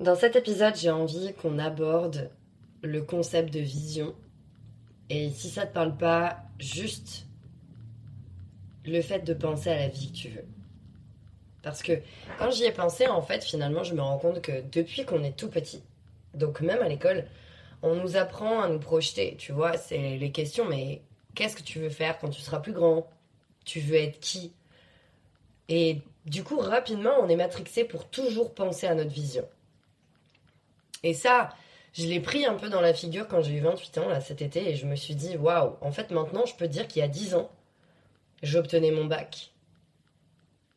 [0.00, 2.30] Dans cet épisode, j'ai envie qu'on aborde
[2.82, 4.14] le concept de vision.
[5.10, 7.26] Et si ça te parle pas, juste
[8.86, 10.46] le fait de penser à la vie que tu veux.
[11.62, 12.00] Parce que
[12.38, 15.36] quand j'y ai pensé, en fait, finalement, je me rends compte que depuis qu'on est
[15.36, 15.82] tout petit,
[16.32, 17.26] donc même à l'école,
[17.82, 21.02] on nous apprend à nous projeter, tu vois, c'est les questions, mais
[21.34, 23.06] qu'est-ce que tu veux faire quand tu seras plus grand?
[23.66, 24.54] Tu veux être qui?
[25.68, 29.46] Et du coup, rapidement, on est matrixé pour toujours penser à notre vision.
[31.02, 31.50] Et ça,
[31.92, 34.42] je l'ai pris un peu dans la figure quand j'ai eu 28 ans, là, cet
[34.42, 37.04] été, et je me suis dit, waouh, en fait, maintenant, je peux dire qu'il y
[37.04, 37.50] a 10 ans,
[38.42, 39.50] j'obtenais mon bac.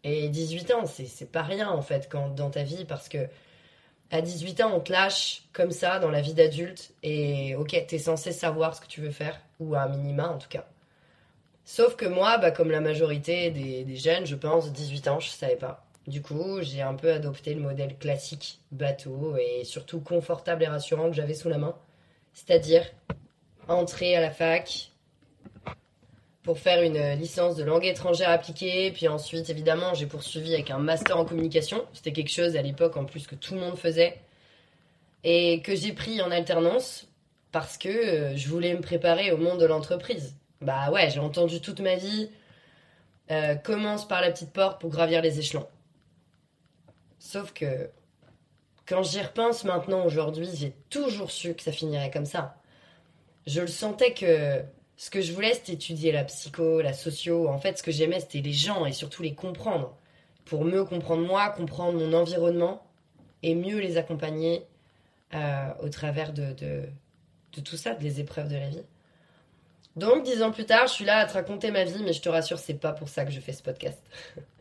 [0.03, 3.27] Et 18 ans, c'est pas rien, en fait, quand, dans ta vie, parce que
[4.11, 7.99] à 18 ans, on te lâche comme ça dans la vie d'adulte, et ok, t'es
[7.99, 10.65] censé savoir ce que tu veux faire, ou à un minima, en tout cas.
[11.65, 15.29] Sauf que moi, bah, comme la majorité des, des jeunes, je pense, 18 ans, je
[15.29, 15.82] savais pas.
[16.07, 21.09] Du coup, j'ai un peu adopté le modèle classique bateau et surtout confortable et rassurant
[21.09, 21.75] que j'avais sous la main.
[22.33, 22.83] C'est-à-dire
[23.67, 24.91] entrer à la fac
[26.43, 28.91] pour faire une licence de langue étrangère appliquée.
[28.91, 31.85] Puis ensuite, évidemment, j'ai poursuivi avec un master en communication.
[31.93, 34.19] C'était quelque chose à l'époque en plus que tout le monde faisait.
[35.23, 37.07] Et que j'ai pris en alternance
[37.53, 40.35] parce que euh, je voulais me préparer au monde de l'entreprise.
[40.59, 42.29] Bah ouais, j'ai entendu toute ma vie.
[43.31, 45.65] Euh, commence par la petite porte pour gravir les échelons.
[47.23, 47.89] Sauf que
[48.85, 52.57] quand j'y repense maintenant aujourd'hui, j'ai toujours su que ça finirait comme ça.
[53.47, 54.61] Je le sentais que
[54.97, 57.47] ce que je voulais, c'était étudier la psycho, la socio.
[57.47, 59.95] En fait, ce que j'aimais, c'était les gens et surtout les comprendre.
[60.43, 62.85] Pour mieux comprendre moi, comprendre mon environnement
[63.41, 64.67] et mieux les accompagner
[65.33, 68.83] euh, au travers de, de, tout ça, des épreuves de la vie.
[69.95, 72.21] Donc, dix ans plus tard, je suis là à te raconter ma vie, mais je
[72.21, 74.03] te rassure, c'est pas pour ça que je fais ce podcast.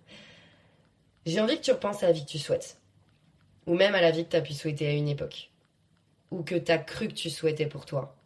[1.24, 2.78] J'ai envie que tu repenses à la vie que tu souhaites.
[3.66, 5.50] Ou même à la vie que tu as pu souhaiter à une époque.
[6.30, 8.16] Ou que tu as cru que tu souhaitais pour toi.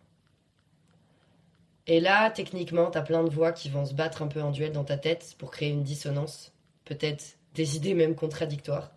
[1.87, 4.51] Et là, techniquement, tu as plein de voix qui vont se battre un peu en
[4.51, 6.53] duel dans ta tête pour créer une dissonance.
[6.85, 8.91] Peut-être des idées même contradictoires.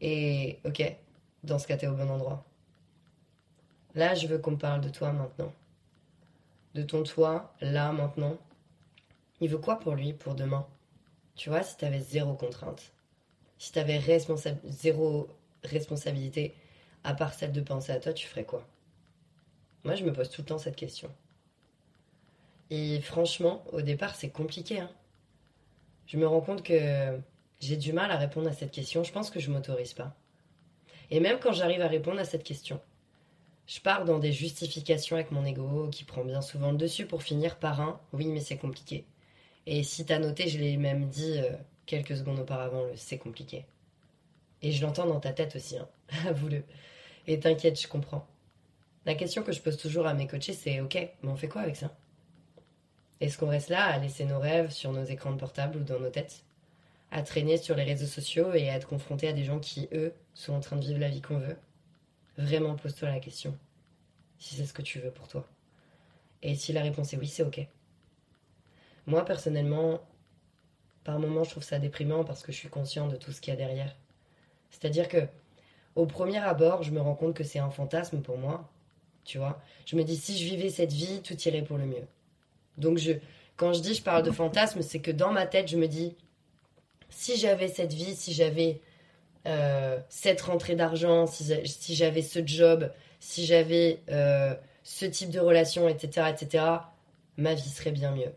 [0.00, 0.82] Et ok,
[1.44, 2.44] dans ce cas, t'es au bon endroit.
[3.94, 5.52] Là, je veux qu'on parle de toi maintenant.
[6.74, 8.36] De ton toi, là, maintenant.
[9.40, 10.66] Il veut quoi pour lui, pour demain?
[11.36, 12.92] Tu vois, si t'avais zéro contrainte
[13.58, 14.00] si tu avais
[14.68, 15.28] zéro
[15.64, 16.54] responsabilité,
[17.04, 18.66] à part celle de penser à toi, tu ferais quoi?
[19.84, 21.10] Moi, je me pose tout le temps cette question.
[22.70, 24.80] Et franchement, au départ, c'est compliqué.
[24.80, 24.90] Hein.
[26.06, 27.18] je me rends compte que
[27.60, 29.04] j'ai du mal à répondre à cette question.
[29.04, 30.14] Je pense que je m'autorise pas.
[31.10, 32.80] Et même quand j'arrive à répondre à cette question,
[33.66, 37.22] je pars dans des justifications avec mon ego qui prend bien souvent le dessus pour
[37.22, 39.06] finir par un oui, mais c'est compliqué.
[39.66, 41.50] Et si t'as noté, je l'ai même dit euh,
[41.88, 43.64] quelques secondes auparavant, c'est compliqué.
[44.62, 45.88] Et je l'entends dans ta tête aussi, hein.
[46.28, 46.62] avoue-le.
[47.26, 48.26] Et t'inquiète, je comprends.
[49.06, 51.62] La question que je pose toujours à mes coachés, c'est ok, mais on fait quoi
[51.62, 51.96] avec ça?
[53.20, 55.98] Est-ce qu'on reste là à laisser nos rêves sur nos écrans de portable ou dans
[55.98, 56.44] nos têtes?
[57.10, 60.12] À traîner sur les réseaux sociaux et à être confronté à des gens qui, eux,
[60.34, 61.56] sont en train de vivre la vie qu'on veut?
[62.36, 63.56] Vraiment, pose-toi la question.
[64.38, 65.48] Si c'est ce que tu veux pour toi.
[66.42, 67.66] Et si la réponse est oui, c'est ok.
[69.06, 70.02] Moi, personnellement,
[71.08, 73.54] par moments, je trouve ça déprimant parce que je suis conscient de tout ce qu'il
[73.54, 73.96] y a derrière.
[74.68, 75.26] C'est-à-dire que,
[75.96, 78.70] au premier abord, je me rends compte que c'est un fantasme pour moi.
[79.24, 82.06] Tu vois Je me dis, si je vivais cette vie, tout irait pour le mieux.
[82.76, 83.12] Donc, je,
[83.56, 86.14] quand je dis je parle de fantasme, c'est que dans ma tête, je me dis,
[87.08, 88.82] si j'avais cette vie, si j'avais
[89.46, 94.54] euh, cette rentrée d'argent, si, j'avais ce job, si j'avais euh,
[94.84, 96.64] ce type de relation, etc., etc.,
[97.38, 98.34] ma vie serait bien mieux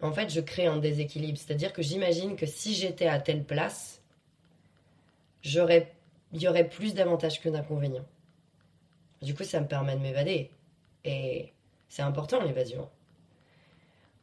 [0.00, 1.38] en fait, je crée un déséquilibre.
[1.38, 4.00] C'est-à-dire que j'imagine que si j'étais à telle place,
[5.42, 5.92] j'aurais,
[6.32, 8.06] il y aurait plus d'avantages que d'inconvénients.
[9.22, 10.50] Du coup, ça me permet de m'évader.
[11.04, 11.52] Et
[11.88, 12.88] c'est important l'évasion.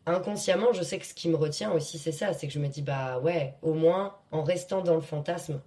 [0.05, 2.33] Inconsciemment, je sais que ce qui me retient aussi, c'est ça.
[2.33, 5.61] C'est que je me dis, bah ouais, au moins, en restant dans le fantasme,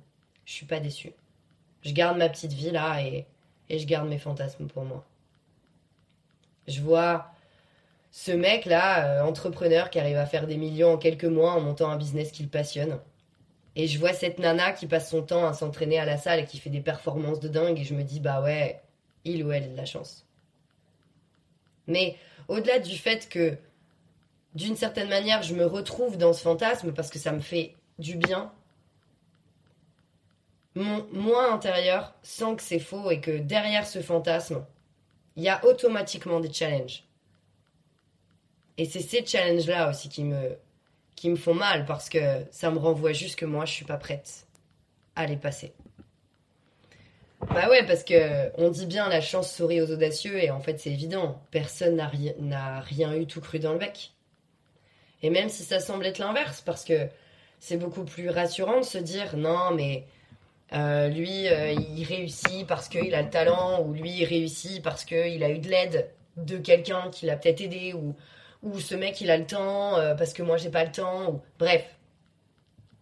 [0.44, 1.12] je suis pas déçue.
[1.82, 3.27] Je garde ma petite vie là et,
[3.68, 5.04] et je garde mes fantasmes pour moi.
[6.66, 7.30] Je vois
[8.10, 11.91] ce mec-là, euh, entrepreneur qui arrive à faire des millions en quelques mois en montant
[11.91, 12.99] un business qu'il passionne.
[13.77, 16.45] Et je vois cette nana qui passe son temps à s'entraîner à la salle et
[16.45, 18.81] qui fait des performances de dingue et je me dis, bah ouais,
[19.25, 20.27] il ou elle a de la chance.
[21.87, 22.16] Mais
[22.49, 23.57] au-delà du fait que,
[24.55, 28.16] d'une certaine manière, je me retrouve dans ce fantasme parce que ça me fait du
[28.16, 28.53] bien,
[30.75, 34.65] mon moi intérieur sent que c'est faux et que derrière ce fantasme,
[35.37, 37.05] il y a automatiquement des challenges.
[38.78, 40.57] Et c'est ces challenges-là aussi qui me,
[41.16, 43.97] qui me font mal parce que ça me renvoie juste que moi, je suis pas
[43.97, 44.47] prête
[45.16, 45.75] à les passer.
[47.54, 50.78] Bah ouais, parce que on dit bien la chance sourit aux audacieux, et en fait
[50.80, 54.13] c'est évident, personne n'a rien, n'a rien eu tout cru dans le bec.
[55.22, 57.09] Et même si ça semble être l'inverse, parce que
[57.60, 60.04] c'est beaucoup plus rassurant de se dire non, mais
[60.72, 65.04] euh, lui, euh, il réussit parce qu'il a le talent, ou lui, il réussit parce
[65.04, 68.15] qu'il a eu de l'aide de quelqu'un qui l'a peut-être aidé, ou,
[68.63, 71.43] ou ce mec, il a le temps euh, parce que moi, j'ai pas le temps,
[71.59, 71.84] bref.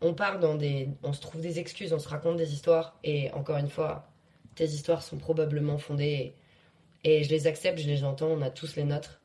[0.01, 0.91] On part dans des.
[1.03, 4.09] On se trouve des excuses, on se raconte des histoires, et encore une fois,
[4.55, 6.35] tes histoires sont probablement fondées,
[7.05, 9.21] et, et je les accepte, je les entends, on a tous les nôtres.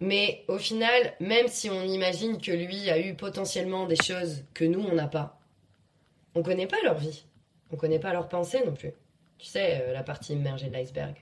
[0.00, 4.64] Mais au final, même si on imagine que lui a eu potentiellement des choses que
[4.64, 5.40] nous, on n'a pas,
[6.34, 7.24] on connaît pas leur vie.
[7.72, 8.92] On connaît pas leurs pensées non plus.
[9.38, 11.16] Tu sais, euh, la partie immergée de l'iceberg.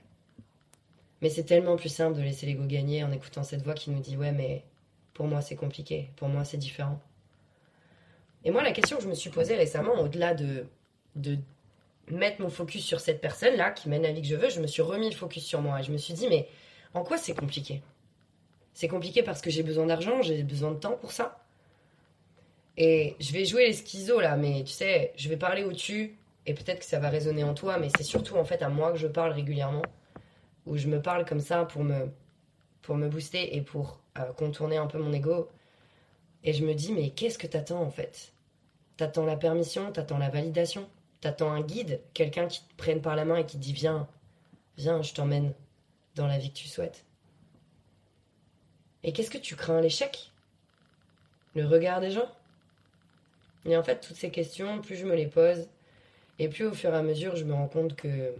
[1.25, 3.99] Mais c'est tellement plus simple de laisser l'ego gagner en écoutant cette voix qui nous
[3.99, 4.63] dit Ouais, mais
[5.15, 7.01] pour moi c'est compliqué, pour moi c'est différent.
[8.43, 10.67] Et moi, la question que je me suis posée récemment, au-delà de,
[11.15, 11.39] de
[12.11, 14.67] mettre mon focus sur cette personne-là qui mène la vie que je veux, je me
[14.67, 15.79] suis remis le focus sur moi.
[15.79, 16.47] Et je me suis dit Mais
[16.93, 17.81] en quoi c'est compliqué?
[18.75, 21.39] C'est compliqué parce que j'ai besoin d'argent, j'ai besoin de temps pour ça
[22.77, 26.53] et je vais jouer les schizos là, mais tu sais, je vais parler au-dessus, et
[26.53, 28.97] peut-être que ça va résonner en toi, mais c'est surtout en fait à moi que
[28.99, 29.81] je parle régulièrement,
[30.65, 32.09] où je me parle comme ça pour me,
[32.81, 35.49] pour booster et pour euh, contourner un peu mon ego.
[36.43, 38.33] Et je me dis, mais qu'est-ce que t'attends en fait?
[38.97, 40.87] T'attends la permission, t'attends la validation,
[41.21, 44.07] t'attends un guide, quelqu'un qui te prenne par la main et qui te dit, viens,
[44.77, 45.53] viens, je t'emmène
[46.15, 47.05] dans la vie que tu souhaites.
[49.03, 50.31] Et qu'est-ce que tu crains l'échec?
[51.55, 52.29] Le regard des gens?
[53.65, 55.67] Et en fait, toutes ces questions, plus je me les pose,
[56.37, 58.33] et plus au fur et à mesure, je me rends compte que,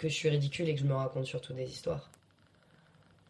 [0.00, 2.10] que je suis ridicule et que je me raconte surtout des histoires.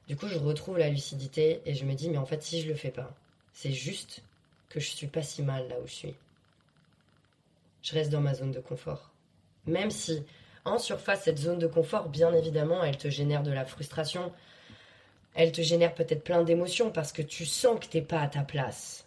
[0.06, 2.68] Du coup, je retrouve la lucidité et je me dis, mais en fait, si je
[2.68, 3.12] le fais pas,
[3.52, 4.22] c'est juste
[4.68, 6.14] que je suis pas si mal là où je suis.
[7.82, 9.10] Je reste dans ma zone de confort.
[9.66, 10.22] Même si,
[10.64, 14.32] en surface, cette zone de confort, bien évidemment, elle te génère de la frustration,
[15.34, 18.42] elle te génère peut-être plein d'émotions parce que tu sens que t'es pas à ta
[18.42, 19.06] place.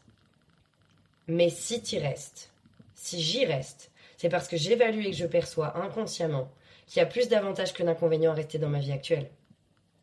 [1.30, 2.52] Mais si tu restes,
[2.94, 6.52] si j'y reste, c'est parce que j'évalue et que je perçois inconsciemment
[6.94, 9.32] qu'il y a plus d'avantages que d'inconvénients à rester dans ma vie actuelle.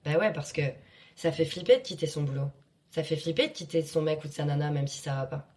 [0.05, 0.63] Bah ouais, parce que
[1.15, 2.51] ça fait flipper de quitter son boulot.
[2.91, 5.27] Ça fait flipper de quitter son mec ou de sa nana, même si ça va
[5.27, 5.49] pas.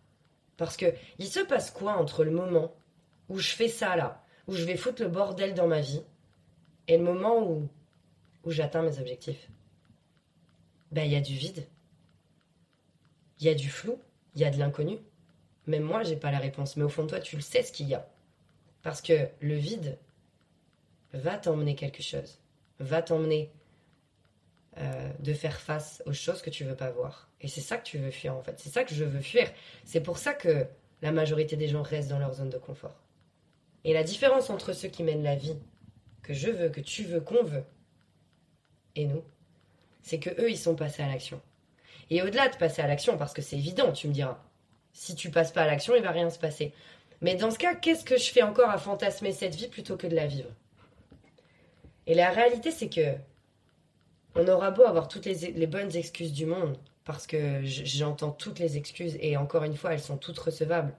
[0.57, 2.71] Parce que il se passe quoi entre le moment
[3.29, 6.03] où je fais ça là, où je vais foutre le bordel dans ma vie,
[6.87, 7.67] et le moment où,
[8.43, 9.49] où j'atteins mes objectifs?
[10.91, 11.65] Ben, il y a du vide.
[13.39, 13.99] Il y a du flou,
[14.35, 14.99] il y a de l'inconnu.
[15.65, 16.77] Même moi, j'ai pas la réponse.
[16.77, 18.07] Mais au fond de toi, tu le sais ce qu'il y a.
[18.83, 19.97] Parce que le vide
[21.13, 22.39] va t'emmener quelque chose.
[22.79, 23.51] Va t'emmener
[24.77, 27.29] euh, de faire face aux choses que tu veux pas voir.
[27.41, 28.59] Et c'est ça que tu veux fuir, en fait.
[28.59, 29.51] C'est ça que je veux fuir.
[29.85, 30.65] C'est pour ça que
[31.01, 33.03] la majorité des gens restent dans leur zone de confort.
[33.83, 35.57] Et la différence entre ceux qui mènent la vie
[36.21, 37.65] que je veux, que tu veux, qu'on veut,
[38.95, 39.23] et nous,
[40.01, 41.41] c'est que eux, ils sont passés à l'action.
[42.09, 44.39] Et au-delà de passer à l'action, parce que c'est évident, tu me diras,
[44.93, 46.73] si tu passes pas à l'action, il va rien se passer.
[47.21, 50.07] Mais dans ce cas, qu'est-ce que je fais encore à fantasmer cette vie plutôt que
[50.07, 50.49] de la vivre?
[52.07, 53.15] Et la réalité, c'est que
[54.35, 58.77] on aura beau avoir toutes les, bonnes excuses du monde, parce que j'entends toutes les
[58.77, 60.93] excuses, et encore une fois, elles sont toutes recevables.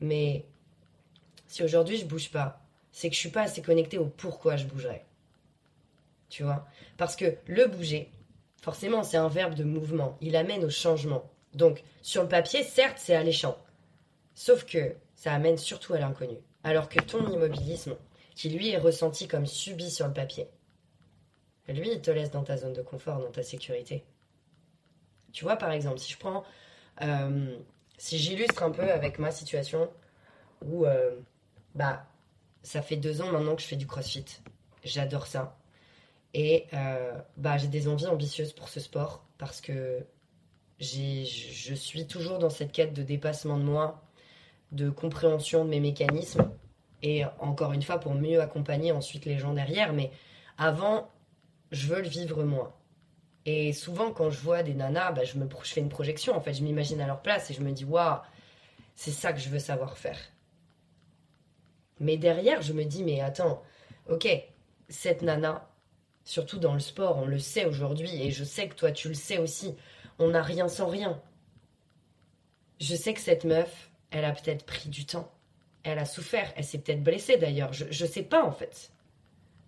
[0.00, 0.44] Mais
[1.48, 2.60] si aujourd'hui je bouge pas,
[2.92, 5.04] c'est que je suis pas assez connectée au pourquoi je bougerais.
[6.28, 6.66] Tu vois?
[6.96, 8.10] Parce que le bouger,
[8.62, 10.16] forcément, c'est un verbe de mouvement.
[10.20, 11.28] Il amène au changement.
[11.54, 13.58] Donc, sur le papier, certes, c'est alléchant.
[14.34, 16.36] Sauf que ça amène surtout à l'inconnu.
[16.64, 17.96] Alors que ton immobilisme,
[18.34, 20.48] qui lui est ressenti comme subi sur le papier,
[21.68, 24.04] lui, il te laisse dans ta zone de confort, dans ta sécurité.
[25.32, 26.44] Tu vois, par exemple, si je prends.
[27.00, 27.56] Euh,
[27.96, 29.88] si j'illustre un peu avec ma situation,
[30.64, 30.86] où.
[30.86, 31.16] Euh,
[31.74, 32.06] bah.
[32.64, 34.24] Ça fait deux ans maintenant que je fais du crossfit.
[34.84, 35.56] J'adore ça.
[36.32, 40.06] Et euh, bah, j'ai des envies ambitieuses pour ce sport parce que
[40.78, 44.00] je suis toujours dans cette quête de dépassement de moi,
[44.70, 46.52] de compréhension de mes mécanismes,
[47.02, 49.92] et encore une fois pour mieux accompagner ensuite les gens derrière.
[49.92, 50.10] Mais
[50.58, 51.10] avant,
[51.70, 52.78] je veux le vivre moi.
[53.44, 56.36] Et souvent, quand je vois des nanas, bah, je, je fais une projection.
[56.36, 58.20] En fait, je m'imagine à leur place et je me dis, waouh,
[58.94, 60.18] c'est ça que je veux savoir faire.
[61.98, 63.62] Mais derrière, je me dis, mais attends,
[64.08, 64.28] ok,
[64.88, 65.68] cette nana,
[66.24, 69.14] surtout dans le sport, on le sait aujourd'hui, et je sais que toi tu le
[69.14, 69.74] sais aussi,
[70.18, 71.20] on n'a rien sans rien.
[72.80, 75.32] Je sais que cette meuf, elle a peut-être pris du temps.
[75.84, 76.52] Elle a souffert.
[76.56, 77.72] Elle s'est peut-être blessée d'ailleurs.
[77.72, 78.90] Je, ne sais pas en fait.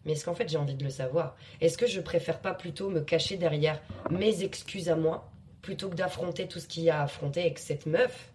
[0.04, 1.36] Mais est-ce qu'en fait j'ai envie de le savoir?
[1.60, 3.80] Est-ce que je préfère pas plutôt me cacher derrière
[4.10, 5.30] mes excuses à moi
[5.62, 8.30] plutôt que d'affronter tout ce qu'il y a à affronter et que cette meuf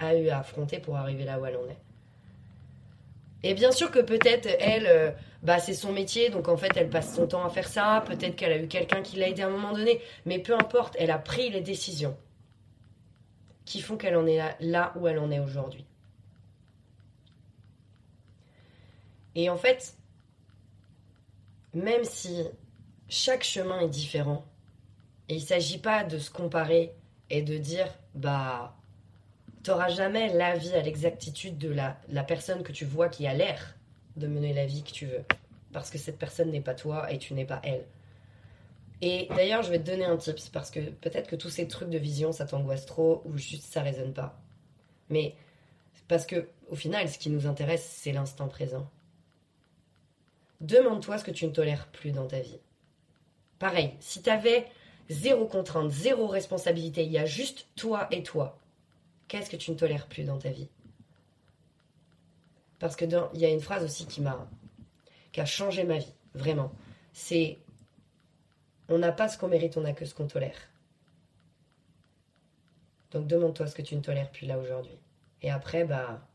[0.00, 1.78] a eu à affronter pour arriver là où elle en est?
[3.44, 5.10] Et bien sûr que peut-être elle, euh,
[5.42, 8.04] bah c'est son métier, donc en fait elle passe son temps à faire ça.
[8.06, 10.96] Peut-être qu'elle a eu quelqu'un qui l'a aidé à un moment donné, mais peu importe,
[10.98, 12.16] elle a pris les décisions
[13.64, 15.84] qui font qu'elle en est là, là où elle en est aujourd'hui.
[19.34, 19.96] Et en fait,
[21.74, 22.44] même si
[23.08, 24.44] chaque chemin est différent,
[25.28, 26.94] il ne s'agit pas de se comparer
[27.30, 28.76] et de dire, bah,
[29.62, 33.34] t'auras jamais la vie à l'exactitude de la, la personne que tu vois qui a
[33.34, 33.76] l'air
[34.16, 35.24] de mener la vie que tu veux.
[35.72, 37.86] Parce que cette personne n'est pas toi et tu n'es pas elle.
[39.00, 41.90] Et d'ailleurs, je vais te donner un tips parce que peut-être que tous ces trucs
[41.90, 44.40] de vision, ça t'angoisse trop ou juste ça résonne pas.
[45.08, 45.34] Mais
[46.06, 48.88] parce que au final, ce qui nous intéresse, c'est l'instant présent.
[50.62, 52.60] Demande-toi ce que tu ne tolères plus dans ta vie.
[53.58, 54.66] Pareil, si tu avais
[55.08, 58.58] zéro contrainte, zéro responsabilité, il y a juste toi et toi,
[59.26, 60.68] qu'est-ce que tu ne tolères plus dans ta vie?
[62.78, 63.04] Parce que
[63.34, 64.48] il y a une phrase aussi qui m'a
[65.32, 66.72] qui a changé ma vie, vraiment.
[67.12, 67.58] C'est
[68.88, 70.68] on n'a pas ce qu'on mérite, on n'a que ce qu'on tolère.
[73.10, 74.98] Donc demande-toi ce que tu ne tolères plus là aujourd'hui.
[75.42, 76.26] Et après, bah,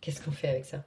[0.00, 0.84] qu'est-ce qu'on fait avec ça?